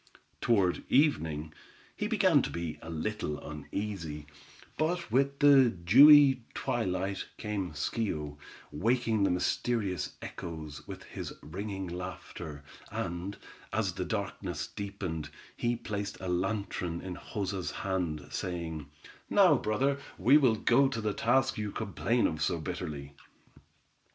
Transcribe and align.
Toward 0.41 0.83
evening 0.89 1.53
he 1.95 2.07
began 2.07 2.41
to 2.41 2.49
be 2.49 2.79
a 2.81 2.89
little 2.89 3.37
uneasy, 3.39 4.25
but 4.75 5.11
with 5.11 5.37
the 5.37 5.69
dewy 5.69 6.41
twilight, 6.55 7.27
came 7.37 7.73
Schio, 7.73 8.39
waking 8.71 9.21
the 9.21 9.29
mysterious 9.29 10.13
echoes, 10.19 10.87
with 10.87 11.03
his 11.03 11.33
ringing 11.43 11.85
laughter, 11.85 12.63
and, 12.89 13.37
as 13.71 13.93
the 13.93 14.03
darkness 14.05 14.65
deepened, 14.65 15.29
he 15.55 15.75
placed 15.75 16.19
a 16.19 16.27
lantern 16.27 16.99
in 17.01 17.15
Joza's 17.15 17.69
hand, 17.69 18.25
saying: 18.31 18.89
"Now, 19.29 19.53
brother, 19.55 19.99
we 20.17 20.35
will 20.35 20.55
go 20.55 20.87
to 20.87 20.99
the 20.99 21.13
task 21.13 21.59
you 21.59 21.69
complain 21.71 22.25
of 22.25 22.41
so 22.41 22.57
bitterly." 22.57 23.13